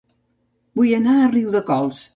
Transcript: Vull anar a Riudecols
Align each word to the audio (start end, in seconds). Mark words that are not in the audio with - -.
Vull 0.81 0.97
anar 1.01 1.19
a 1.27 1.31
Riudecols 1.37 2.07